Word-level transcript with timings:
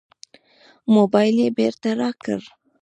موبایل 0.95 1.37
یې 1.43 1.49
بېرته 1.57 1.89
راکړ. 2.01 2.39